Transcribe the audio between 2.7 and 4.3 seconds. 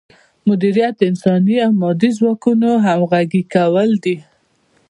همغږي کول دي.